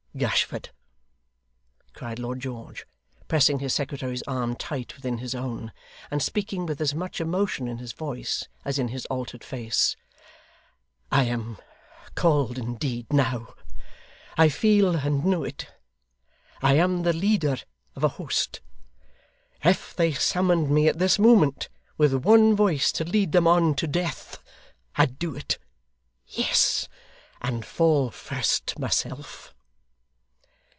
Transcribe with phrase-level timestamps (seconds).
[0.13, 0.71] 'Gashford!'
[1.93, 2.85] cried Lord George,
[3.29, 5.71] pressing his secretary's arm tight within his own,
[6.11, 9.95] and speaking with as much emotion in his voice, as in his altered face,
[11.13, 11.57] 'I am
[12.13, 13.53] called indeed, now.
[14.37, 15.69] I feel and know it.
[16.61, 17.55] I am the leader
[17.95, 18.59] of a host.
[19.63, 23.87] If they summoned me at this moment with one voice to lead them on to
[23.87, 24.39] death,
[24.97, 25.57] I'd do it
[26.27, 26.89] Yes,
[27.41, 29.55] and fall first myself!